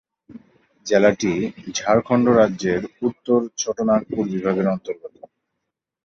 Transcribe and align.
জেলাটি 0.85 1.33
ঝাড়খন্ড 1.77 2.25
রাজ্যের 2.39 2.81
উত্তর 3.01 3.39
ছোটনাগপুর 3.57 4.23
বিভাগের 4.33 4.67
অন্তর্গত। 4.67 5.15